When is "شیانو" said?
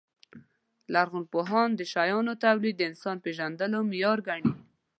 1.93-2.33